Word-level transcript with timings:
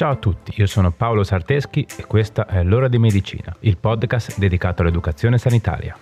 Ciao 0.00 0.12
a 0.12 0.16
tutti, 0.16 0.54
io 0.56 0.64
sono 0.64 0.92
Paolo 0.92 1.22
Sarteschi 1.24 1.86
e 1.98 2.06
questa 2.06 2.46
è 2.46 2.62
L'ora 2.62 2.88
di 2.88 2.96
medicina, 2.96 3.54
il 3.60 3.76
podcast 3.76 4.38
dedicato 4.38 4.80
all'educazione 4.80 5.36
sanitaria. 5.36 5.94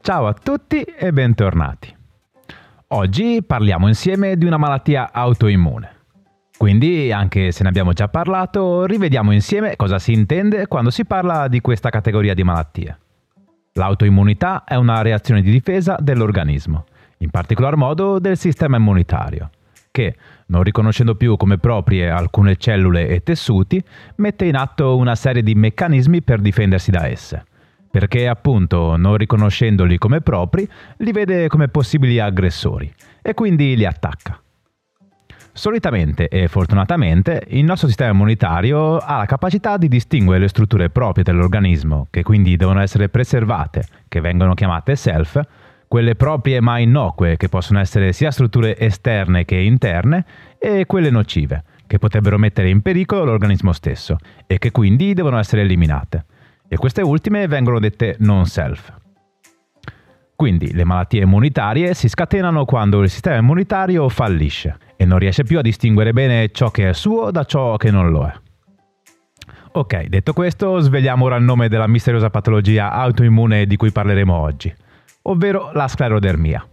Ciao 0.00 0.28
a 0.28 0.32
tutti 0.32 0.82
e 0.82 1.12
bentornati. 1.12 1.92
Oggi 2.86 3.42
parliamo 3.44 3.88
insieme 3.88 4.36
di 4.36 4.44
una 4.44 4.58
malattia 4.58 5.10
autoimmune. 5.12 5.91
Quindi, 6.62 7.10
anche 7.10 7.50
se 7.50 7.64
ne 7.64 7.70
abbiamo 7.70 7.92
già 7.92 8.06
parlato, 8.06 8.84
rivediamo 8.84 9.32
insieme 9.32 9.74
cosa 9.74 9.98
si 9.98 10.12
intende 10.12 10.68
quando 10.68 10.90
si 10.90 11.04
parla 11.04 11.48
di 11.48 11.60
questa 11.60 11.90
categoria 11.90 12.34
di 12.34 12.44
malattie. 12.44 12.98
L'autoimmunità 13.72 14.62
è 14.62 14.76
una 14.76 15.02
reazione 15.02 15.42
di 15.42 15.50
difesa 15.50 15.96
dell'organismo, 15.98 16.84
in 17.18 17.30
particolar 17.30 17.74
modo 17.74 18.20
del 18.20 18.36
sistema 18.36 18.76
immunitario, 18.76 19.50
che, 19.90 20.14
non 20.46 20.62
riconoscendo 20.62 21.16
più 21.16 21.36
come 21.36 21.58
proprie 21.58 22.08
alcune 22.08 22.54
cellule 22.54 23.08
e 23.08 23.24
tessuti, 23.24 23.82
mette 24.18 24.44
in 24.44 24.54
atto 24.54 24.96
una 24.96 25.16
serie 25.16 25.42
di 25.42 25.56
meccanismi 25.56 26.22
per 26.22 26.40
difendersi 26.40 26.92
da 26.92 27.08
esse, 27.08 27.44
perché 27.90 28.28
appunto, 28.28 28.94
non 28.94 29.16
riconoscendoli 29.16 29.98
come 29.98 30.20
propri, 30.20 30.68
li 30.98 31.10
vede 31.10 31.48
come 31.48 31.66
possibili 31.66 32.20
aggressori 32.20 32.88
e 33.20 33.34
quindi 33.34 33.74
li 33.74 33.84
attacca. 33.84 34.41
Solitamente 35.54 36.28
e 36.28 36.48
fortunatamente 36.48 37.44
il 37.48 37.64
nostro 37.64 37.86
sistema 37.86 38.10
immunitario 38.10 38.96
ha 38.96 39.18
la 39.18 39.26
capacità 39.26 39.76
di 39.76 39.86
distinguere 39.86 40.40
le 40.40 40.48
strutture 40.48 40.88
proprie 40.88 41.24
dell'organismo, 41.24 42.06
che 42.08 42.22
quindi 42.22 42.56
devono 42.56 42.80
essere 42.80 43.10
preservate, 43.10 43.84
che 44.08 44.20
vengono 44.20 44.54
chiamate 44.54 44.96
self, 44.96 45.38
quelle 45.86 46.14
proprie 46.14 46.62
ma 46.62 46.78
innocue, 46.78 47.36
che 47.36 47.50
possono 47.50 47.80
essere 47.80 48.14
sia 48.14 48.30
strutture 48.30 48.78
esterne 48.78 49.44
che 49.44 49.56
interne, 49.56 50.24
e 50.58 50.86
quelle 50.86 51.10
nocive, 51.10 51.64
che 51.86 51.98
potrebbero 51.98 52.38
mettere 52.38 52.70
in 52.70 52.80
pericolo 52.80 53.24
l'organismo 53.24 53.72
stesso 53.72 54.16
e 54.46 54.56
che 54.56 54.70
quindi 54.70 55.12
devono 55.12 55.38
essere 55.38 55.60
eliminate. 55.60 56.24
E 56.66 56.78
queste 56.78 57.02
ultime 57.02 57.46
vengono 57.46 57.78
dette 57.78 58.16
non 58.20 58.46
self. 58.46 59.00
Quindi 60.42 60.72
le 60.72 60.82
malattie 60.82 61.22
immunitarie 61.22 61.94
si 61.94 62.08
scatenano 62.08 62.64
quando 62.64 63.00
il 63.00 63.08
sistema 63.08 63.36
immunitario 63.36 64.08
fallisce 64.08 64.76
e 64.96 65.04
non 65.04 65.20
riesce 65.20 65.44
più 65.44 65.60
a 65.60 65.62
distinguere 65.62 66.12
bene 66.12 66.50
ciò 66.50 66.72
che 66.72 66.88
è 66.88 66.92
suo 66.94 67.30
da 67.30 67.44
ciò 67.44 67.76
che 67.76 67.92
non 67.92 68.10
lo 68.10 68.26
è. 68.26 68.34
Ok, 69.70 70.06
detto 70.06 70.32
questo, 70.32 70.80
svegliamo 70.80 71.26
ora 71.26 71.36
il 71.36 71.44
nome 71.44 71.68
della 71.68 71.86
misteriosa 71.86 72.28
patologia 72.28 72.90
autoimmune 72.90 73.66
di 73.66 73.76
cui 73.76 73.92
parleremo 73.92 74.34
oggi, 74.34 74.74
ovvero 75.22 75.70
la 75.74 75.86
sclerodermia. 75.86 76.66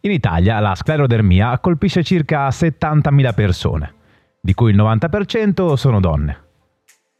In 0.00 0.10
Italia 0.10 0.58
la 0.58 0.74
sclerodermia 0.74 1.58
colpisce 1.60 2.04
circa 2.04 2.46
70.000 2.48 3.32
persone, 3.32 3.94
di 4.38 4.52
cui 4.52 4.72
il 4.72 4.76
90% 4.76 5.72
sono 5.76 5.98
donne. 5.98 6.38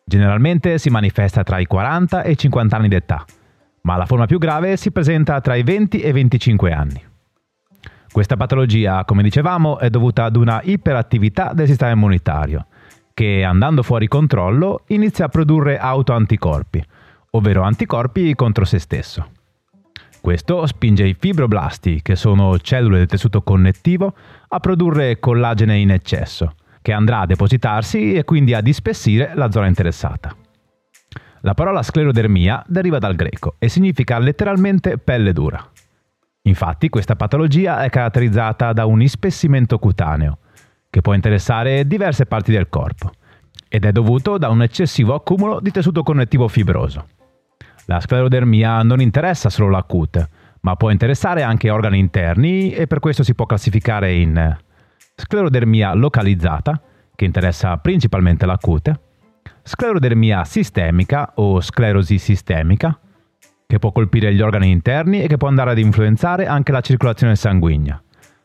Generalmente 0.04 0.76
si 0.76 0.90
manifesta 0.90 1.42
tra 1.42 1.58
i 1.58 1.64
40 1.64 2.24
e 2.24 2.32
i 2.32 2.36
50 2.36 2.76
anni 2.76 2.88
d'età 2.88 3.24
ma 3.82 3.96
la 3.96 4.06
forma 4.06 4.26
più 4.26 4.38
grave 4.38 4.76
si 4.76 4.90
presenta 4.90 5.40
tra 5.40 5.54
i 5.54 5.62
20 5.62 6.00
e 6.00 6.08
i 6.08 6.12
25 6.12 6.72
anni. 6.72 7.04
Questa 8.12 8.36
patologia, 8.36 9.04
come 9.04 9.22
dicevamo, 9.22 9.78
è 9.78 9.88
dovuta 9.88 10.24
ad 10.24 10.36
una 10.36 10.60
iperattività 10.64 11.52
del 11.54 11.68
sistema 11.68 11.92
immunitario, 11.92 12.66
che 13.14 13.44
andando 13.44 13.82
fuori 13.82 14.08
controllo 14.08 14.82
inizia 14.88 15.26
a 15.26 15.28
produrre 15.28 15.78
autoanticorpi, 15.78 16.84
ovvero 17.30 17.62
anticorpi 17.62 18.34
contro 18.34 18.64
se 18.64 18.80
stesso. 18.80 19.30
Questo 20.20 20.66
spinge 20.66 21.06
i 21.06 21.16
fibroblasti, 21.18 22.02
che 22.02 22.16
sono 22.16 22.58
cellule 22.58 22.98
del 22.98 23.06
tessuto 23.06 23.42
connettivo, 23.42 24.12
a 24.48 24.58
produrre 24.58 25.20
collagene 25.20 25.78
in 25.78 25.90
eccesso, 25.90 26.54
che 26.82 26.92
andrà 26.92 27.20
a 27.20 27.26
depositarsi 27.26 28.14
e 28.14 28.24
quindi 28.24 28.54
a 28.54 28.60
dispessire 28.60 29.32
la 29.34 29.50
zona 29.50 29.68
interessata. 29.68 30.34
La 31.42 31.54
parola 31.54 31.82
sclerodermia 31.82 32.62
deriva 32.66 32.98
dal 32.98 33.14
greco 33.14 33.54
e 33.58 33.68
significa 33.68 34.18
letteralmente 34.18 34.98
pelle 34.98 35.32
dura. 35.32 35.66
Infatti 36.42 36.90
questa 36.90 37.16
patologia 37.16 37.82
è 37.82 37.88
caratterizzata 37.88 38.74
da 38.74 38.84
un 38.84 39.00
ispessimento 39.00 39.78
cutaneo, 39.78 40.38
che 40.90 41.00
può 41.00 41.14
interessare 41.14 41.86
diverse 41.86 42.26
parti 42.26 42.52
del 42.52 42.68
corpo, 42.68 43.12
ed 43.68 43.86
è 43.86 43.92
dovuto 43.92 44.36
da 44.36 44.50
un 44.50 44.62
eccessivo 44.62 45.14
accumulo 45.14 45.60
di 45.60 45.70
tessuto 45.70 46.02
connettivo 46.02 46.46
fibroso. 46.46 47.06
La 47.86 48.00
sclerodermia 48.00 48.82
non 48.82 49.00
interessa 49.00 49.48
solo 49.48 49.70
la 49.70 49.82
cute, 49.82 50.28
ma 50.60 50.76
può 50.76 50.90
interessare 50.90 51.42
anche 51.42 51.70
organi 51.70 51.98
interni 51.98 52.72
e 52.72 52.86
per 52.86 53.00
questo 53.00 53.22
si 53.22 53.34
può 53.34 53.46
classificare 53.46 54.12
in 54.12 54.58
sclerodermia 55.16 55.94
localizzata, 55.94 56.82
che 57.16 57.24
interessa 57.24 57.76
principalmente 57.78 58.44
la 58.44 58.58
cute, 58.58 59.00
sclerodermia 59.62 60.44
sistemica 60.44 61.32
o 61.36 61.60
sclerosi 61.60 62.18
sistemica, 62.18 62.98
che 63.66 63.78
può 63.78 63.92
colpire 63.92 64.34
gli 64.34 64.40
organi 64.40 64.70
interni 64.70 65.22
e 65.22 65.28
che 65.28 65.36
può 65.36 65.48
andare 65.48 65.70
ad 65.70 65.78
influenzare 65.78 66.46
anche 66.46 66.72
la 66.72 66.80
circolazione 66.80 67.36
sanguigna, 67.36 68.02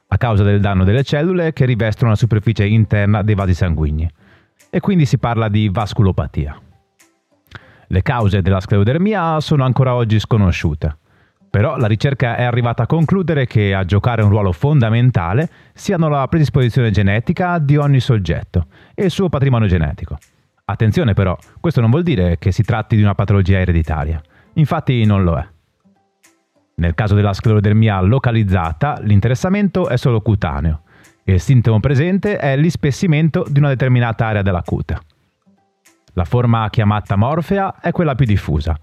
a 0.08 0.18
causa 0.18 0.44
del 0.44 0.60
danno 0.60 0.84
delle 0.84 1.04
cellule 1.04 1.52
che 1.52 1.66
rivestono 1.66 2.12
la 2.12 2.16
superficie 2.16 2.66
interna 2.66 3.24
dei 3.24 3.36
vasi 3.36 3.54
sanguigni, 3.54 4.08
e 4.70 4.80
quindi 4.80 5.06
si 5.06 5.18
parla 5.18 5.50
di 5.50 5.70
vasculopatia. 5.70 6.60
Le 7.88 8.02
cause 8.02 8.42
della 8.42 8.60
sclerodermia 8.60 9.40
sono 9.40 9.64
ancora 9.64 9.96
oggi 9.96 10.20
sconosciute, 10.20 10.98
però 11.50 11.78
la 11.78 11.88
ricerca 11.88 12.36
è 12.36 12.44
arrivata 12.44 12.84
a 12.84 12.86
concludere 12.88 13.46
che 13.48 13.74
a 13.74 13.86
giocare 13.86 14.22
un 14.22 14.30
ruolo 14.30 14.52
fondamentale 14.52 15.50
siano 15.74 16.10
la 16.10 16.28
predisposizione 16.28 16.92
genetica 16.92 17.60
di 17.60 17.78
ogni 17.78 18.00
soggetto 18.00 18.68
e 18.94 19.06
il 19.06 19.12
suo 19.12 19.30
patrimonio 19.30 19.68
genetico. 19.68 20.18
Attenzione 20.68 21.14
però, 21.14 21.38
questo 21.60 21.80
non 21.80 21.92
vuol 21.92 22.02
dire 22.02 22.38
che 22.40 22.52
si 22.52 22.64
tratti 22.64 22.96
di 22.96 23.04
una 23.04 23.14
patologia 23.14 23.60
ereditaria. 23.60 24.20
Infatti 24.54 25.06
non 25.06 25.24
lo 25.24 25.38
è. 25.38 25.48
Nel 26.78 26.96
caso 26.96 27.14
della 27.14 27.34
sclerodermia 27.34 28.02
localizzata, 28.02 28.98
l'interessamento 29.02 29.88
è 29.88 29.96
solo 29.96 30.22
cutaneo 30.22 30.82
e 31.24 31.34
il 31.34 31.40
sintomo 31.40 31.80
presente 31.80 32.38
è 32.38 32.58
l'ispessimento 32.58 33.46
di 33.48 33.60
una 33.60 33.70
determinata 33.70 34.26
area 34.26 34.42
della 34.42 34.64
cute. 34.64 34.98
La 36.14 36.26
forma 36.26 36.68
chiamata 36.72 37.16
morfea 37.16 37.80
è 37.80 37.92
quella 37.92 38.16
più 38.16 38.26
diffusa 38.26 38.76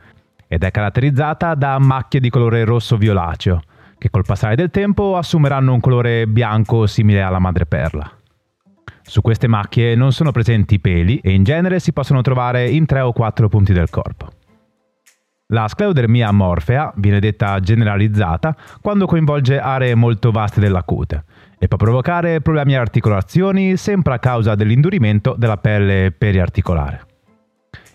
ed 0.47 0.63
è 0.63 0.71
caratterizzata 0.71 1.55
da 1.55 1.79
macchie 1.79 2.21
di 2.21 2.31
colore 2.31 2.65
rosso 2.65 2.97
violaceo, 2.97 3.61
che 3.99 4.09
col 4.09 4.25
passare 4.25 4.55
del 4.55 4.71
tempo 4.71 5.17
assumeranno 5.17 5.73
un 5.73 5.81
colore 5.81 6.27
bianco 6.27 6.87
simile 6.87 7.23
alla 7.23 7.39
madreperla. 7.39 8.19
Su 9.05 9.21
queste 9.21 9.49
macchie 9.49 9.95
non 9.95 10.13
sono 10.13 10.31
presenti 10.31 10.81
peli 10.81 11.19
e 11.19 11.33
in 11.33 11.45
genere 11.45 11.81
si 11.81 11.93
possono 11.93 12.23
trovare 12.23 12.69
in 12.69 12.87
tre 12.87 13.01
o 13.01 13.13
quattro 13.13 13.49
punti 13.49 13.73
del 13.73 13.91
corpo. 13.91 14.29
La 15.53 15.69
sclerodermia 15.69 16.33
morfea 16.33 16.93
viene 16.97 17.21
detta 17.21 17.61
generalizzata 17.61 18.57
quando 18.81 19.05
coinvolge 19.05 19.61
aree 19.61 19.95
molto 19.95 20.31
vaste 20.31 20.61
della 20.61 20.83
cute 20.83 21.25
e 21.59 21.69
può 21.69 21.77
provocare 21.77 22.41
problemi 22.41 22.73
alle 22.73 22.83
articolazioni 22.83 23.77
sempre 23.77 24.15
a 24.15 24.19
causa 24.19 24.55
dell'indurimento 24.55 25.35
della 25.37 25.59
pelle 25.59 26.11
periarticolare. 26.17 27.07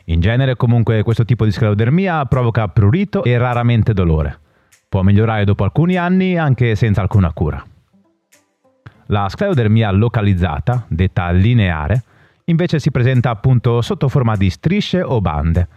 In 0.06 0.19
genere 0.19 0.56
comunque 0.56 1.01
questo 1.01 1.25
tipo 1.25 1.46
di 1.46 1.51
sclerodermia 1.51 2.23
provoca 2.25 2.67
prurito 2.67 3.23
e 3.23 3.38
raramente 3.38 3.94
dolore. 3.94 4.40
Può 4.88 5.01
migliorare 5.01 5.44
dopo 5.44 5.63
alcuni 5.63 5.97
anni 5.97 6.38
anche 6.38 6.75
senza 6.75 7.01
alcuna 7.01 7.34
cura. 7.34 7.62
La 9.07 9.29
sclerodermia 9.29 9.91
localizzata, 9.91 10.85
detta 10.87 11.29
lineare, 11.31 12.03
invece 12.45 12.79
si 12.79 12.91
presenta 12.91 13.29
appunto 13.29 13.81
sotto 13.81 14.09
forma 14.09 14.35
di 14.35 14.49
strisce 14.49 15.01
o 15.01 15.21
bande 15.21 15.67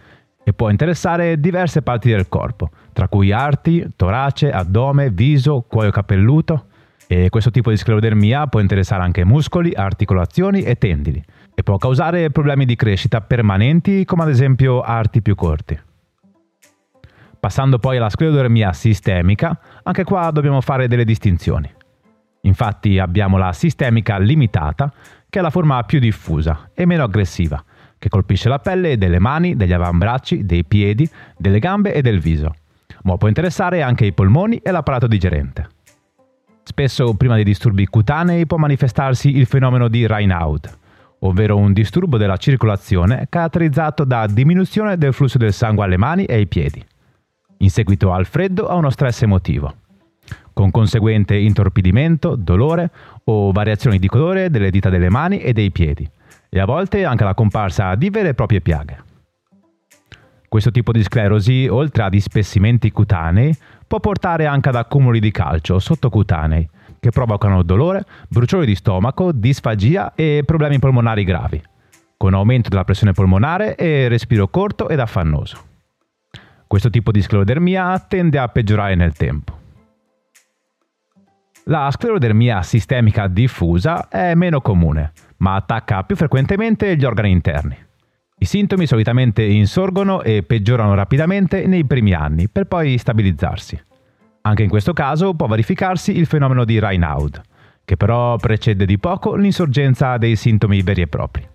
e 0.43 0.53
può 0.53 0.69
interessare 0.69 1.39
diverse 1.39 1.81
parti 1.81 2.09
del 2.09 2.27
corpo, 2.27 2.69
tra 2.93 3.07
cui 3.07 3.31
arti, 3.31 3.85
torace, 3.95 4.51
addome, 4.51 5.09
viso, 5.09 5.65
cuoio 5.67 5.91
capelluto. 5.91 6.65
E 7.07 7.29
questo 7.29 7.51
tipo 7.51 7.69
di 7.69 7.77
sclerodermia 7.77 8.47
può 8.47 8.59
interessare 8.59 9.03
anche 9.03 9.25
muscoli, 9.25 9.73
articolazioni 9.73 10.63
e 10.63 10.77
tendini 10.77 11.23
e 11.53 11.63
può 11.63 11.77
causare 11.77 12.31
problemi 12.31 12.65
di 12.65 12.75
crescita 12.75 13.19
permanenti 13.21 14.05
come 14.05 14.23
ad 14.23 14.29
esempio 14.29 14.81
arti 14.81 15.21
più 15.21 15.35
corti. 15.35 15.77
Passando 17.39 17.79
poi 17.79 17.97
alla 17.97 18.09
sclerodermia 18.09 18.71
sistemica, 18.71 19.59
anche 19.83 20.03
qua 20.03 20.31
dobbiamo 20.31 20.61
fare 20.61 20.87
delle 20.87 21.03
distinzioni. 21.03 21.69
Infatti 22.41 22.97
abbiamo 22.97 23.37
la 23.37 23.53
sistemica 23.53 24.17
limitata, 24.17 24.91
che 25.29 25.39
è 25.39 25.41
la 25.41 25.49
forma 25.49 25.81
più 25.83 25.99
diffusa 25.99 26.71
e 26.73 26.85
meno 26.85 27.03
aggressiva, 27.03 27.63
che 27.97 28.09
colpisce 28.09 28.49
la 28.49 28.59
pelle 28.59 28.97
delle 28.97 29.19
mani, 29.19 29.55
degli 29.55 29.73
avambracci, 29.73 30.45
dei 30.45 30.65
piedi, 30.65 31.07
delle 31.37 31.59
gambe 31.59 31.93
e 31.93 32.01
del 32.01 32.19
viso, 32.19 32.55
ma 33.03 33.15
può 33.17 33.27
interessare 33.27 33.81
anche 33.81 34.05
i 34.05 34.13
polmoni 34.13 34.57
e 34.57 34.71
l'apparato 34.71 35.07
digerente. 35.07 35.67
Spesso 36.63 37.13
prima 37.15 37.35
dei 37.35 37.43
disturbi 37.43 37.85
cutanei 37.85 38.45
può 38.45 38.57
manifestarsi 38.57 39.37
il 39.37 39.45
fenomeno 39.45 39.87
di 39.87 40.07
Raynaud, 40.07 40.77
ovvero 41.19 41.57
un 41.57 41.73
disturbo 41.73 42.17
della 42.17 42.37
circolazione 42.37 43.27
caratterizzato 43.29 44.03
da 44.03 44.25
diminuzione 44.25 44.97
del 44.97 45.13
flusso 45.13 45.37
del 45.37 45.53
sangue 45.53 45.85
alle 45.85 45.97
mani 45.97 46.25
e 46.25 46.35
ai 46.35 46.47
piedi, 46.47 46.83
in 47.57 47.69
seguito 47.69 48.11
al 48.11 48.25
freddo 48.25 48.67
a 48.67 48.75
uno 48.75 48.89
stress 48.89 49.21
emotivo, 49.21 49.75
con 50.53 50.71
conseguente 50.71 51.35
intorpidimento, 51.35 52.35
dolore 52.35 52.89
o 53.25 53.51
variazioni 53.51 53.99
di 53.99 54.07
colore 54.07 54.49
delle 54.49 54.69
dita 54.69 54.89
delle 54.89 55.09
mani 55.09 55.39
e 55.39 55.53
dei 55.53 55.71
piedi, 55.71 56.09
e 56.49 56.59
a 56.59 56.65
volte 56.65 57.05
anche 57.05 57.23
la 57.23 57.33
comparsa 57.33 57.95
di 57.95 58.09
vere 58.09 58.29
e 58.29 58.33
proprie 58.33 58.61
piaghe. 58.61 59.03
Questo 60.47 60.71
tipo 60.71 60.91
di 60.91 61.01
sclerosi, 61.01 61.67
oltre 61.69 62.03
ad 62.03 62.13
ispessimenti 62.13 62.91
cutanei, 62.91 63.55
può 63.87 64.01
portare 64.01 64.45
anche 64.45 64.69
ad 64.69 64.75
accumuli 64.75 65.19
di 65.19 65.31
calcio 65.31 65.79
sottocutanei, 65.79 66.69
che 66.99 67.09
provocano 67.09 67.63
dolore, 67.63 68.03
bruciore 68.27 68.65
di 68.65 68.75
stomaco, 68.75 69.31
disfagia 69.31 70.13
e 70.13 70.43
problemi 70.45 70.77
polmonari 70.77 71.23
gravi, 71.23 71.61
con 72.17 72.33
aumento 72.33 72.69
della 72.69 72.83
pressione 72.83 73.13
polmonare 73.13 73.75
e 73.75 74.09
respiro 74.09 74.49
corto 74.49 74.89
ed 74.89 74.99
affannoso. 74.99 75.57
Questo 76.67 76.89
tipo 76.89 77.11
di 77.11 77.21
sclerodermia 77.21 77.97
tende 77.99 78.37
a 78.37 78.47
peggiorare 78.47 78.95
nel 78.95 79.13
tempo. 79.13 79.60
La 81.65 81.91
sclerodermia 81.91 82.63
sistemica 82.63 83.27
diffusa 83.27 84.07
è 84.09 84.33
meno 84.33 84.61
comune, 84.61 85.11
ma 85.37 85.55
attacca 85.55 86.03
più 86.03 86.15
frequentemente 86.15 86.95
gli 86.95 87.05
organi 87.05 87.29
interni. 87.29 87.77
I 88.39 88.45
sintomi 88.45 88.87
solitamente 88.87 89.43
insorgono 89.43 90.23
e 90.23 90.41
peggiorano 90.41 90.95
rapidamente 90.95 91.67
nei 91.67 91.85
primi 91.85 92.13
anni, 92.13 92.49
per 92.49 92.65
poi 92.65 92.97
stabilizzarsi. 92.97 93.79
Anche 94.41 94.63
in 94.63 94.69
questo 94.69 94.93
caso 94.93 95.35
può 95.35 95.45
verificarsi 95.45 96.17
il 96.17 96.25
fenomeno 96.25 96.65
di 96.65 96.79
Raynaud, 96.79 97.41
che 97.85 97.95
però 97.95 98.37
precede 98.37 98.87
di 98.87 98.97
poco 98.97 99.35
l'insorgenza 99.35 100.17
dei 100.17 100.35
sintomi 100.35 100.81
veri 100.81 101.01
e 101.01 101.07
propri. 101.07 101.47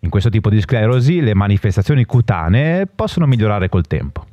In 0.00 0.10
questo 0.10 0.28
tipo 0.28 0.50
di 0.50 0.60
sclerosi 0.60 1.22
le 1.22 1.34
manifestazioni 1.34 2.04
cutanee 2.04 2.86
possono 2.86 3.26
migliorare 3.26 3.70
col 3.70 3.86
tempo. 3.86 4.26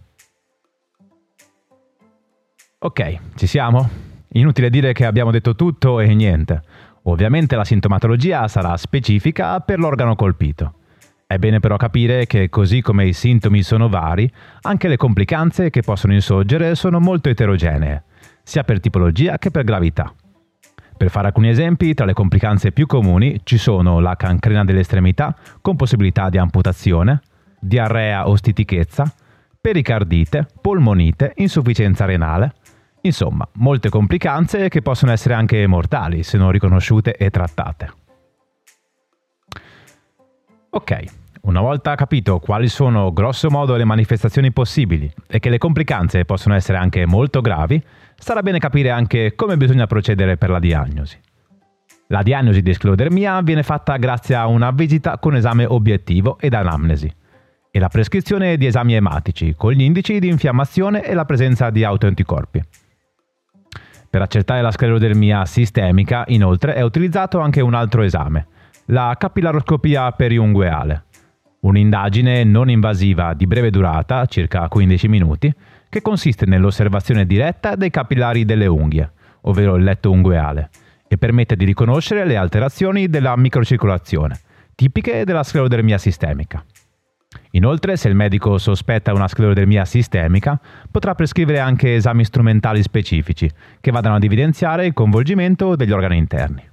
Ok, 2.79 3.19
ci 3.35 3.47
siamo? 3.47 4.08
Inutile 4.33 4.69
dire 4.69 4.93
che 4.93 5.05
abbiamo 5.05 5.31
detto 5.31 5.55
tutto 5.55 5.99
e 5.99 6.13
niente. 6.13 6.61
Ovviamente 7.03 7.55
la 7.55 7.63
sintomatologia 7.63 8.47
sarà 8.47 8.77
specifica 8.77 9.59
per 9.61 9.79
l'organo 9.79 10.15
colpito. 10.15 10.73
È 11.25 11.37
bene 11.37 11.59
però 11.59 11.77
capire 11.77 12.25
che 12.25 12.49
così 12.49 12.81
come 12.81 13.05
i 13.05 13.13
sintomi 13.13 13.61
sono 13.63 13.87
vari, 13.87 14.31
anche 14.61 14.87
le 14.87 14.97
complicanze 14.97 15.69
che 15.69 15.81
possono 15.81 16.13
insorgere 16.13 16.75
sono 16.75 16.99
molto 16.99 17.29
eterogenee, 17.29 18.03
sia 18.43 18.63
per 18.63 18.79
tipologia 18.79 19.37
che 19.37 19.51
per 19.51 19.63
gravità. 19.63 20.13
Per 20.97 21.09
fare 21.09 21.27
alcuni 21.27 21.49
esempi, 21.49 21.93
tra 21.93 22.05
le 22.05 22.13
complicanze 22.13 22.71
più 22.71 22.85
comuni 22.85 23.39
ci 23.43 23.57
sono 23.57 23.99
la 23.99 24.15
cancrena 24.15 24.65
delle 24.65 24.81
estremità 24.81 25.35
con 25.61 25.75
possibilità 25.75 26.29
di 26.29 26.37
amputazione, 26.37 27.21
diarrea 27.59 28.27
o 28.27 28.35
stitichezza, 28.35 29.11
pericardite, 29.61 30.47
polmonite, 30.61 31.33
insufficienza 31.35 32.05
renale, 32.05 32.53
insomma, 33.01 33.47
molte 33.53 33.89
complicanze 33.89 34.69
che 34.69 34.81
possono 34.81 35.11
essere 35.11 35.33
anche 35.33 35.65
mortali 35.67 36.23
se 36.23 36.37
non 36.37 36.51
riconosciute 36.51 37.15
e 37.15 37.29
trattate. 37.29 37.93
Ok, 40.71 41.03
una 41.41 41.61
volta 41.61 41.95
capito 41.95 42.39
quali 42.39 42.67
sono 42.67 43.11
grosso 43.11 43.49
modo 43.49 43.75
le 43.75 43.85
manifestazioni 43.85 44.51
possibili 44.51 45.11
e 45.27 45.39
che 45.39 45.49
le 45.49 45.57
complicanze 45.57 46.25
possono 46.25 46.53
essere 46.53 46.77
anche 46.77 47.05
molto 47.05 47.41
gravi, 47.41 47.81
sarà 48.15 48.41
bene 48.41 48.59
capire 48.59 48.91
anche 48.91 49.33
come 49.35 49.57
bisogna 49.57 49.87
procedere 49.87 50.37
per 50.37 50.49
la 50.49 50.59
diagnosi. 50.59 51.17
La 52.07 52.23
diagnosi 52.23 52.61
di 52.61 52.73
sclerodermia 52.73 53.41
viene 53.41 53.63
fatta 53.63 53.97
grazie 53.97 54.35
a 54.35 54.47
una 54.47 54.71
visita 54.71 55.17
con 55.17 55.35
esame 55.35 55.65
obiettivo 55.65 56.37
ed 56.39 56.53
anamnesi 56.53 57.11
e 57.71 57.79
la 57.79 57.87
prescrizione 57.87 58.57
di 58.57 58.65
esami 58.65 58.95
ematici 58.95 59.53
con 59.55 59.71
gli 59.71 59.81
indici 59.81 60.19
di 60.19 60.27
infiammazione 60.27 61.03
e 61.03 61.13
la 61.13 61.25
presenza 61.25 61.69
di 61.69 61.83
autoanticorpi. 61.83 62.61
Per 64.09 64.21
accertare 64.21 64.61
la 64.61 64.71
sclerodermia 64.71 65.45
sistemica, 65.45 66.23
inoltre, 66.27 66.73
è 66.73 66.81
utilizzato 66.81 67.39
anche 67.39 67.61
un 67.61 67.75
altro 67.75 68.01
esame, 68.01 68.47
la 68.85 69.15
capillaroscopia 69.19 70.11
periungueale, 70.11 71.03
un'indagine 71.61 72.43
non 72.43 72.69
invasiva 72.69 73.33
di 73.33 73.45
breve 73.45 73.69
durata, 73.69 74.25
circa 74.25 74.67
15 74.67 75.07
minuti, 75.07 75.53
che 75.89 76.01
consiste 76.01 76.45
nell'osservazione 76.45 77.25
diretta 77.25 77.75
dei 77.75 77.91
capillari 77.91 78.45
delle 78.45 78.65
unghie, 78.65 79.11
ovvero 79.41 79.75
il 79.75 79.83
letto 79.83 80.09
ungueale, 80.09 80.69
e 81.07 81.17
permette 81.17 81.55
di 81.55 81.65
riconoscere 81.65 82.25
le 82.25 82.37
alterazioni 82.37 83.09
della 83.09 83.35
microcircolazione, 83.37 84.39
tipiche 84.73 85.23
della 85.23 85.43
sclerodermia 85.43 85.97
sistemica. 85.97 86.63
Inoltre, 87.51 87.95
se 87.95 88.07
il 88.07 88.15
medico 88.15 88.57
sospetta 88.57 89.13
una 89.13 89.27
sclerodermia 89.27 89.85
sistemica, 89.85 90.59
potrà 90.89 91.15
prescrivere 91.15 91.59
anche 91.59 91.95
esami 91.95 92.23
strumentali 92.23 92.81
specifici 92.81 93.49
che 93.79 93.91
vadano 93.91 94.15
ad 94.15 94.23
evidenziare 94.23 94.85
il 94.85 94.93
coinvolgimento 94.93 95.75
degli 95.75 95.91
organi 95.91 96.17
interni. 96.17 96.67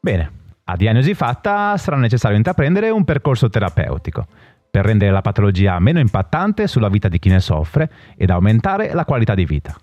Bene, 0.00 0.30
a 0.64 0.76
diagnosi 0.76 1.14
fatta 1.14 1.76
sarà 1.76 1.96
necessario 1.96 2.36
intraprendere 2.36 2.90
un 2.90 3.04
percorso 3.04 3.48
terapeutico 3.48 4.26
per 4.70 4.84
rendere 4.84 5.10
la 5.10 5.22
patologia 5.22 5.78
meno 5.78 5.98
impattante 5.98 6.66
sulla 6.66 6.88
vita 6.88 7.08
di 7.08 7.18
chi 7.18 7.30
ne 7.30 7.40
soffre 7.40 7.90
ed 8.16 8.30
aumentare 8.30 8.92
la 8.92 9.04
qualità 9.04 9.34
di 9.34 9.44
vita. 9.44 9.76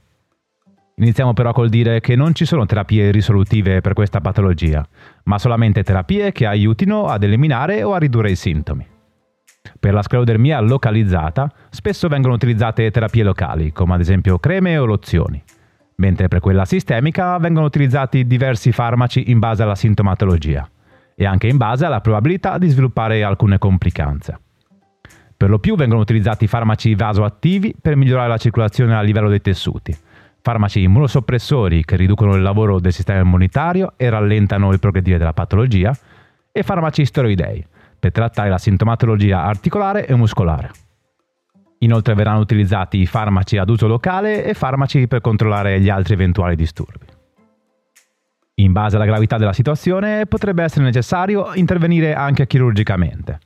Iniziamo 0.98 1.34
però 1.34 1.52
col 1.52 1.70
dire 1.70 2.00
che 2.00 2.16
non 2.16 2.34
ci 2.34 2.46
sono 2.46 2.66
terapie 2.66 3.12
risolutive 3.12 3.82
per 3.82 3.94
questa 3.94 4.22
patologia, 4.22 4.86
ma 5.24 5.38
solamente 5.38 5.84
terapie 5.84 6.32
che 6.32 6.46
aiutino 6.46 7.08
ad 7.08 7.24
eliminare 7.24 7.84
o 7.84 7.94
a 7.94 7.98
ridurre 7.98 8.32
i 8.32 8.36
sintomi. 8.36 8.88
Per 9.80 9.94
la 9.94 10.02
sclerodermia 10.02 10.60
localizzata 10.62 11.52
spesso 11.70 12.08
vengono 12.08 12.34
utilizzate 12.34 12.90
terapie 12.92 13.24
locali, 13.24 13.72
come 13.72 13.96
ad 13.96 14.00
esempio 14.00 14.40
creme 14.40 14.78
o 14.78 14.86
lozioni 14.86 15.44
mentre 15.96 16.28
per 16.28 16.40
quella 16.40 16.66
sistemica 16.66 17.38
vengono 17.38 17.66
utilizzati 17.66 18.26
diversi 18.26 18.72
farmaci 18.72 19.30
in 19.30 19.40
base 19.40 19.64
alla 19.64 19.76
sintomatologia 19.76 20.70
e 21.16 21.26
anche 21.26 21.48
in 21.48 21.58
base 21.58 21.86
alla 21.86 22.02
probabilità 22.02 22.58
di 22.58 22.68
sviluppare 22.68 23.24
alcune 23.24 23.58
complicanze. 23.58 24.40
Per 25.38 25.50
lo 25.50 25.60
più 25.60 25.76
vengono 25.76 26.02
utilizzati 26.02 26.48
farmaci 26.48 26.96
vasoattivi 26.96 27.76
per 27.80 27.96
migliorare 27.96 28.30
la 28.30 28.38
circolazione 28.38 28.96
a 28.96 29.02
livello 29.02 29.30
dei 29.30 29.42
tessuti, 29.42 29.96
farmaci 30.46 30.84
immunosoppressori 30.84 31.84
che 31.84 31.96
riducono 31.96 32.36
il 32.36 32.44
lavoro 32.44 32.80
del 32.80 32.94
sistema 32.94 33.20
immunitario 33.20 33.94
e 33.98 34.12
rallentano 34.12 34.72
il 34.72 34.78
progredire 34.78 35.18
della 35.18 35.34
patologia, 35.34 35.92
e 36.52 36.62
farmaci 36.62 37.04
steroidei 37.04 37.66
per 37.98 38.12
trattare 38.12 38.50
la 38.50 38.60
sintomatologia 38.60 39.42
articolare 39.42 40.06
e 40.06 40.14
muscolare. 40.14 40.70
Inoltre 41.80 42.14
verranno 42.14 42.42
utilizzati 42.42 43.08
farmaci 43.08 43.58
ad 43.58 43.70
uso 43.70 43.88
locale 43.88 44.46
e 44.46 44.54
farmaci 44.54 45.08
per 45.08 45.20
controllare 45.20 45.82
gli 45.82 45.90
altri 45.90 46.14
eventuali 46.14 46.56
disturbi. 46.56 47.08
In 48.58 48.72
base 48.72 48.98
alla 48.98 49.06
gravità 49.06 49.38
della 49.38 49.52
situazione 49.52 50.28
potrebbe 50.28 50.62
essere 50.62 50.86
necessario 50.86 51.56
intervenire 51.56 52.14
anche 52.14 52.46
chirurgicamente, 52.46 53.40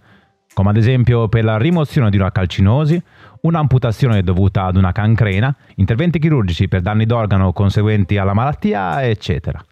come 0.54 0.72
ad 0.72 0.78
esempio 0.78 1.30
per 1.30 1.46
la 1.46 1.58
rimozione 1.58 2.10
di 2.10 2.18
una 2.18 2.34
calcinosi, 2.34 3.02
un'amputazione 3.42 4.22
dovuta 4.22 4.66
ad 4.66 4.76
una 4.76 4.92
cancrena, 4.92 5.56
interventi 5.76 6.20
chirurgici 6.20 6.68
per 6.68 6.82
danni 6.82 7.06
d'organo 7.06 7.54
conseguenti 7.54 8.18
alla 8.18 8.34
malattia, 8.34 9.04
eccetera. 9.08 9.64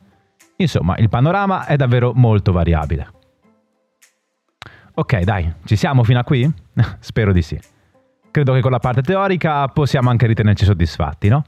Insomma, 0.57 0.95
il 0.97 1.09
panorama 1.09 1.65
è 1.65 1.75
davvero 1.75 2.13
molto 2.13 2.51
variabile. 2.51 3.11
Ok, 4.95 5.19
dai, 5.21 5.53
ci 5.65 5.75
siamo 5.75 6.03
fino 6.03 6.19
a 6.19 6.23
qui? 6.23 6.51
Spero 6.99 7.31
di 7.31 7.41
sì 7.41 7.59
credo 8.37 8.53
che 8.53 8.61
con 8.61 8.69
la 8.69 8.77
parte 8.77 9.01
teorica 9.01 9.67
possiamo 9.69 10.11
anche 10.11 10.27
ritenerci 10.27 10.63
soddisfatti, 10.63 11.27
no? 11.27 11.43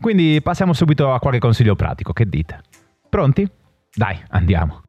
Quindi 0.00 0.40
passiamo 0.42 0.72
subito 0.72 1.12
a 1.12 1.20
qualche 1.20 1.38
consiglio 1.38 1.76
pratico, 1.76 2.12
che 2.12 2.28
dite? 2.28 2.62
Pronti? 3.08 3.48
Dai, 3.94 4.20
andiamo. 4.30 4.85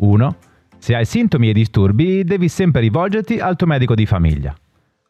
Uno. 0.00 0.36
Se 0.78 0.94
hai 0.94 1.04
sintomi 1.04 1.50
e 1.50 1.52
disturbi, 1.52 2.24
devi 2.24 2.48
sempre 2.48 2.80
rivolgerti 2.80 3.38
al 3.38 3.56
tuo 3.56 3.66
medico 3.66 3.94
di 3.94 4.06
famiglia. 4.06 4.54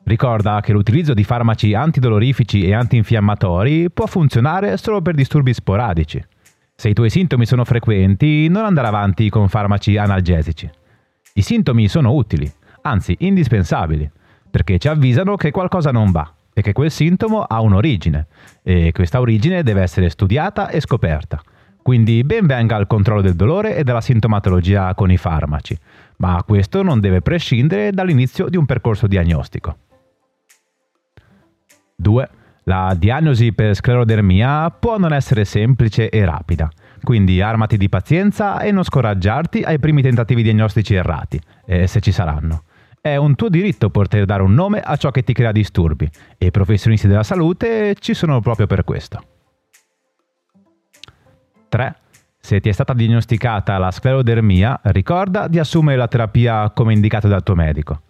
Ricorda 0.03 0.61
che 0.61 0.73
l'utilizzo 0.73 1.15
di 1.15 1.23
farmaci 1.23 1.75
antidolorifici 1.75 2.65
e 2.65 2.75
antinfiammatori 2.75 3.91
può 3.91 4.07
funzionare 4.07 4.77
solo 4.77 5.01
per 5.03 5.15
disturbi 5.15 5.53
sporadici. 5.53 6.23
Se 6.75 6.89
i 6.89 6.95
tuoi 6.95 7.11
sintomi 7.11 7.47
sono 7.47 7.65
frequenti, 7.65 8.49
non 8.49 8.65
andare 8.65 8.89
avanti 8.89 9.29
con 9.29 9.49
farmaci 9.49 9.97
analgesici. 9.97 10.69
I 11.35 11.43
sintomi 11.43 11.87
sono 11.87 12.13
utili, 12.13 12.51
anzi 12.83 13.15
indispensabili, 13.21 14.11
perché 14.51 14.79
ci 14.79 14.89
avvisano 14.89 15.37
che 15.37 15.51
qualcosa 15.51 15.93
non 15.93 16.11
va 16.11 16.35
e 16.53 16.63
che 16.63 16.73
quel 16.73 16.91
sintomo 16.91 17.43
ha 17.43 17.61
un'origine 17.61 18.27
e 18.63 18.91
questa 18.93 19.21
origine 19.21 19.63
deve 19.63 19.83
essere 19.83 20.09
studiata 20.09 20.69
e 20.71 20.81
scoperta. 20.81 21.41
Quindi 21.91 22.23
ben 22.23 22.47
venga 22.47 22.77
il 22.77 22.87
controllo 22.87 23.21
del 23.21 23.35
dolore 23.35 23.75
e 23.75 23.83
della 23.83 24.01
sintomatologia 24.01 24.95
con 24.95 25.11
i 25.11 25.17
farmaci, 25.17 25.77
ma 26.19 26.41
questo 26.47 26.85
non 26.85 27.01
deve 27.01 27.21
prescindere 27.21 27.91
dall'inizio 27.91 28.49
di 28.49 28.57
un 28.57 28.65
percorso 28.65 29.09
diagnostico. 29.09 29.77
2. 31.97 32.29
La 32.63 32.95
diagnosi 32.97 33.53
per 33.53 33.75
sclerodermia 33.75 34.71
può 34.71 34.99
non 34.99 35.13
essere 35.13 35.45
semplice 35.45 36.11
e 36.11 36.25
rapida, 36.25 36.71
quindi 37.03 37.41
armati 37.41 37.77
di 37.77 37.89
pazienza 37.89 38.61
e 38.61 38.71
non 38.71 38.85
scoraggiarti 38.85 39.63
ai 39.63 39.81
primi 39.81 40.01
tentativi 40.01 40.45
diagnostici 40.45 40.95
errati, 40.95 41.41
eh, 41.67 41.89
se 41.89 41.99
ci 41.99 42.13
saranno. 42.13 42.63
È 43.01 43.17
un 43.17 43.35
tuo 43.35 43.49
diritto 43.49 43.91
poter 43.91 44.27
dare 44.27 44.45
un 44.45 44.55
nome 44.55 44.81
a 44.81 44.95
ciò 44.95 45.11
che 45.11 45.25
ti 45.25 45.33
crea 45.33 45.51
disturbi 45.51 46.09
e 46.39 46.47
i 46.47 46.51
professionisti 46.53 47.09
della 47.09 47.25
salute 47.25 47.97
ci 47.99 48.15
sono 48.15 48.41
proprio 48.41 48.69
per 48.69 48.85
questo. 48.85 49.39
3. 51.71 51.97
Se 52.39 52.61
ti 52.61 52.69
è 52.69 52.73
stata 52.73 52.93
diagnosticata 52.93 53.79
la 53.79 53.91
sclerodermia, 53.91 54.81
ricorda 54.85 55.49
di 55.49 55.59
assumere 55.59 55.97
la 55.97 56.09
terapia 56.09 56.71
come 56.71 56.93
indicato 56.93 57.29
dal 57.29 57.43
tuo 57.43 57.55
medico. 57.55 58.03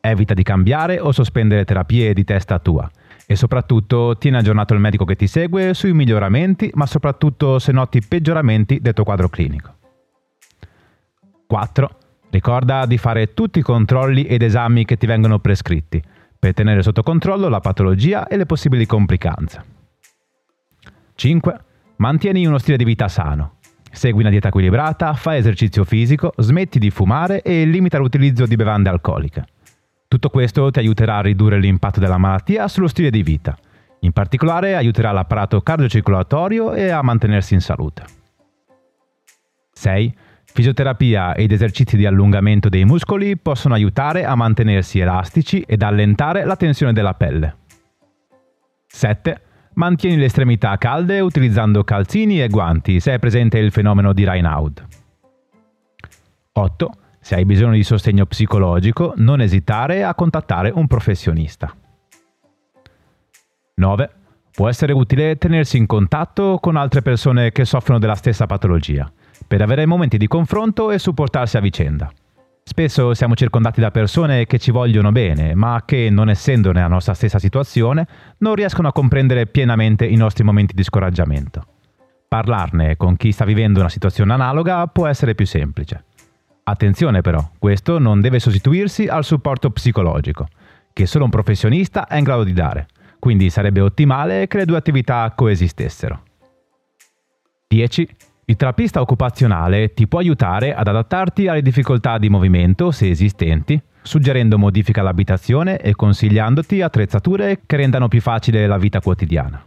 Evita 0.00 0.34
di 0.34 0.42
cambiare 0.42 1.00
o 1.00 1.12
sospendere 1.12 1.64
terapie 1.64 2.12
di 2.12 2.24
testa 2.24 2.58
tua 2.58 2.90
e 3.26 3.36
soprattutto 3.36 4.18
tieni 4.18 4.36
aggiornato 4.36 4.74
il 4.74 4.80
medico 4.80 5.04
che 5.04 5.16
ti 5.16 5.26
segue 5.26 5.72
sui 5.72 5.94
miglioramenti, 5.94 6.70
ma 6.74 6.84
soprattutto 6.84 7.58
se 7.58 7.72
noti 7.72 8.02
peggioramenti 8.06 8.80
del 8.80 8.92
tuo 8.92 9.04
quadro 9.04 9.28
clinico. 9.28 9.74
4. 11.46 11.98
Ricorda 12.30 12.84
di 12.84 12.98
fare 12.98 13.32
tutti 13.32 13.60
i 13.60 13.62
controlli 13.62 14.24
ed 14.24 14.42
esami 14.42 14.84
che 14.84 14.96
ti 14.96 15.06
vengono 15.06 15.38
prescritti 15.38 16.02
per 16.38 16.52
tenere 16.52 16.82
sotto 16.82 17.02
controllo 17.02 17.48
la 17.48 17.60
patologia 17.60 18.26
e 18.26 18.36
le 18.36 18.44
possibili 18.44 18.84
complicanze. 18.84 19.64
5. 21.14 21.63
Mantieni 21.96 22.44
uno 22.44 22.58
stile 22.58 22.76
di 22.76 22.84
vita 22.84 23.08
sano. 23.08 23.56
Segui 23.90 24.22
una 24.22 24.30
dieta 24.30 24.48
equilibrata, 24.48 25.14
fai 25.14 25.38
esercizio 25.38 25.84
fisico, 25.84 26.32
smetti 26.36 26.80
di 26.80 26.90
fumare 26.90 27.42
e 27.42 27.64
limita 27.64 27.98
l'utilizzo 27.98 28.46
di 28.46 28.56
bevande 28.56 28.88
alcoliche. 28.88 29.44
Tutto 30.08 30.28
questo 30.28 30.70
ti 30.70 30.80
aiuterà 30.80 31.18
a 31.18 31.22
ridurre 31.22 31.60
l'impatto 31.60 32.00
della 32.00 32.18
malattia 32.18 32.66
sullo 32.66 32.88
stile 32.88 33.10
di 33.10 33.22
vita. 33.22 33.56
In 34.00 34.12
particolare 34.12 34.74
aiuterà 34.74 35.12
l'apparato 35.12 35.60
cardiocircolatorio 35.60 36.72
e 36.74 36.90
a 36.90 37.02
mantenersi 37.02 37.54
in 37.54 37.60
salute. 37.60 38.04
6. 39.72 40.14
Fisioterapia 40.44 41.34
ed 41.34 41.52
esercizi 41.52 41.96
di 41.96 42.06
allungamento 42.06 42.68
dei 42.68 42.84
muscoli 42.84 43.36
possono 43.36 43.74
aiutare 43.74 44.24
a 44.24 44.34
mantenersi 44.34 44.98
elastici 44.98 45.60
ed 45.66 45.82
allentare 45.82 46.44
la 46.44 46.56
tensione 46.56 46.92
della 46.92 47.14
pelle. 47.14 47.56
7. 48.86 49.40
Mantieni 49.74 50.16
le 50.16 50.26
estremità 50.26 50.76
calde 50.76 51.18
utilizzando 51.18 51.82
calzini 51.82 52.40
e 52.40 52.48
guanti 52.48 53.00
se 53.00 53.14
è 53.14 53.18
presente 53.18 53.58
il 53.58 53.72
fenomeno 53.72 54.12
di 54.12 54.22
Raynaud. 54.22 54.86
8. 56.52 56.90
Se 57.18 57.34
hai 57.34 57.44
bisogno 57.44 57.72
di 57.72 57.82
sostegno 57.82 58.24
psicologico, 58.26 59.14
non 59.16 59.40
esitare 59.40 60.04
a 60.04 60.14
contattare 60.14 60.70
un 60.72 60.86
professionista. 60.86 61.74
9. 63.74 64.10
Può 64.52 64.68
essere 64.68 64.92
utile 64.92 65.36
tenersi 65.38 65.76
in 65.76 65.86
contatto 65.86 66.58
con 66.60 66.76
altre 66.76 67.02
persone 67.02 67.50
che 67.50 67.64
soffrono 67.64 67.98
della 67.98 68.14
stessa 68.14 68.46
patologia, 68.46 69.10
per 69.48 69.60
avere 69.60 69.86
momenti 69.86 70.18
di 70.18 70.28
confronto 70.28 70.92
e 70.92 71.00
supportarsi 71.00 71.56
a 71.56 71.60
vicenda. 71.60 72.12
Spesso 72.66 73.12
siamo 73.12 73.34
circondati 73.34 73.80
da 73.80 73.90
persone 73.90 74.46
che 74.46 74.58
ci 74.58 74.70
vogliono 74.70 75.12
bene, 75.12 75.54
ma 75.54 75.82
che, 75.84 76.08
non 76.10 76.30
essendo 76.30 76.72
nella 76.72 76.88
nostra 76.88 77.12
stessa 77.12 77.38
situazione, 77.38 78.06
non 78.38 78.54
riescono 78.54 78.88
a 78.88 78.92
comprendere 78.92 79.46
pienamente 79.46 80.06
i 80.06 80.16
nostri 80.16 80.44
momenti 80.44 80.74
di 80.74 80.82
scoraggiamento. 80.82 81.62
Parlarne 82.26 82.96
con 82.96 83.16
chi 83.16 83.32
sta 83.32 83.44
vivendo 83.44 83.80
una 83.80 83.90
situazione 83.90 84.32
analoga 84.32 84.86
può 84.86 85.06
essere 85.06 85.34
più 85.34 85.46
semplice. 85.46 86.04
Attenzione 86.64 87.20
però, 87.20 87.46
questo 87.58 87.98
non 87.98 88.22
deve 88.22 88.40
sostituirsi 88.40 89.06
al 89.06 89.24
supporto 89.24 89.70
psicologico, 89.70 90.48
che 90.94 91.04
solo 91.04 91.24
un 91.24 91.30
professionista 91.30 92.06
è 92.06 92.16
in 92.16 92.24
grado 92.24 92.44
di 92.44 92.54
dare, 92.54 92.88
quindi 93.18 93.50
sarebbe 93.50 93.82
ottimale 93.82 94.46
che 94.46 94.56
le 94.56 94.64
due 94.64 94.78
attività 94.78 95.30
coesistessero. 95.36 96.22
10. 97.68 98.08
Il 98.46 98.56
terapista 98.56 99.00
occupazionale 99.00 99.94
ti 99.94 100.06
può 100.06 100.18
aiutare 100.18 100.74
ad 100.74 100.86
adattarti 100.86 101.48
alle 101.48 101.62
difficoltà 101.62 102.18
di 102.18 102.28
movimento, 102.28 102.90
se 102.90 103.08
esistenti, 103.08 103.80
suggerendo 104.02 104.58
modifiche 104.58 105.00
all'abitazione 105.00 105.78
e 105.78 105.94
consigliandoti 105.94 106.82
attrezzature 106.82 107.62
che 107.64 107.76
rendano 107.76 108.08
più 108.08 108.20
facile 108.20 108.66
la 108.66 108.76
vita 108.76 109.00
quotidiana. 109.00 109.64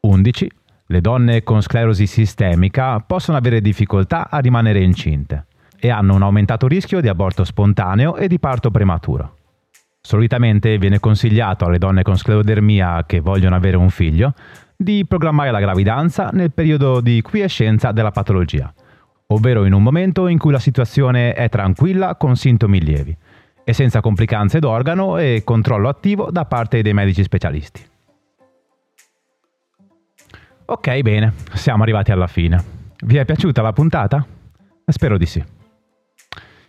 11. 0.00 0.50
Le 0.86 1.00
donne 1.00 1.42
con 1.42 1.60
sclerosi 1.60 2.06
sistemica 2.06 2.98
possono 3.00 3.36
avere 3.36 3.60
difficoltà 3.60 4.30
a 4.30 4.38
rimanere 4.38 4.82
incinte 4.82 5.46
e 5.78 5.90
hanno 5.90 6.14
un 6.14 6.22
aumentato 6.22 6.66
rischio 6.66 7.00
di 7.00 7.08
aborto 7.08 7.44
spontaneo 7.44 8.16
e 8.16 8.26
di 8.26 8.38
parto 8.38 8.70
prematuro. 8.70 9.36
Solitamente 10.00 10.78
viene 10.78 10.98
consigliato 10.98 11.66
alle 11.66 11.78
donne 11.78 12.02
con 12.02 12.16
sclerodermia 12.16 13.04
che 13.06 13.20
vogliono 13.20 13.54
avere 13.54 13.76
un 13.76 13.90
figlio 13.90 14.34
di 14.82 15.04
programmare 15.06 15.50
la 15.50 15.60
gravidanza 15.60 16.30
nel 16.32 16.52
periodo 16.52 17.00
di 17.00 17.22
quiescenza 17.22 17.92
della 17.92 18.10
patologia, 18.10 18.72
ovvero 19.28 19.64
in 19.64 19.72
un 19.72 19.82
momento 19.82 20.26
in 20.26 20.38
cui 20.38 20.52
la 20.52 20.58
situazione 20.58 21.32
è 21.32 21.48
tranquilla 21.48 22.16
con 22.16 22.36
sintomi 22.36 22.80
lievi 22.80 23.16
e 23.64 23.72
senza 23.72 24.00
complicanze 24.00 24.58
d'organo 24.58 25.18
e 25.18 25.42
controllo 25.44 25.88
attivo 25.88 26.30
da 26.30 26.44
parte 26.44 26.82
dei 26.82 26.92
medici 26.92 27.22
specialisti. 27.22 27.80
Ok, 30.64 31.00
bene, 31.00 31.34
siamo 31.54 31.82
arrivati 31.82 32.12
alla 32.12 32.26
fine. 32.26 32.62
Vi 33.04 33.16
è 33.16 33.24
piaciuta 33.24 33.62
la 33.62 33.72
puntata? 33.72 34.24
Spero 34.86 35.18
di 35.18 35.26
sì. 35.26 35.44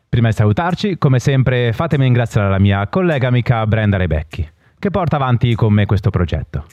Prima 0.09 0.27
di 0.27 0.35
salutarci, 0.35 0.97
come 0.97 1.19
sempre, 1.19 1.73
fatemi 1.73 2.03
ringraziare 2.03 2.49
la 2.49 2.59
mia 2.59 2.85
collega 2.87 3.27
amica 3.27 3.65
Brenda 3.65 3.97
Rebecchi, 3.97 4.47
che 4.77 4.89
porta 4.91 5.15
avanti 5.15 5.55
con 5.55 5.73
me 5.73 5.85
questo 5.85 6.09
progetto. 6.09 6.65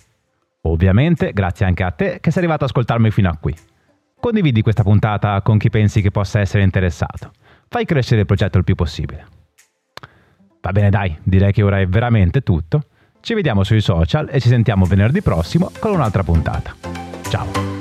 Ovviamente, 0.62 1.33
grazie 1.33 1.67
anche 1.67 1.83
a 1.83 1.90
te 1.90 2.19
che 2.21 2.31
sei 2.31 2.43
arrivato 2.43 2.64
ad 2.64 2.71
ascoltarmi 2.71 3.11
fino 3.11 3.31
a 3.31 3.37
qui. 3.40 3.57
Condividi 4.21 4.61
questa 4.61 4.83
puntata 4.83 5.40
con 5.40 5.57
chi 5.57 5.71
pensi 5.71 6.02
che 6.02 6.11
possa 6.11 6.40
essere 6.40 6.62
interessato. 6.62 7.33
Fai 7.69 7.87
crescere 7.87 8.21
il 8.21 8.26
progetto 8.26 8.59
il 8.59 8.64
più 8.64 8.75
possibile. 8.75 9.26
Va 10.61 10.73
bene 10.73 10.90
dai, 10.90 11.17
direi 11.23 11.52
che 11.52 11.62
ora 11.62 11.81
è 11.81 11.87
veramente 11.87 12.43
tutto. 12.43 12.83
Ci 13.21 13.35
vediamo 13.35 13.64
sui 13.64 13.81
social 13.81 14.29
e 14.31 14.40
ci 14.40 14.49
sentiamo 14.49 14.85
venerdì 14.85 15.23
prossimo 15.23 15.71
con 15.79 15.93
un'altra 15.93 16.23
puntata. 16.23 16.75
Ciao! 17.31 17.79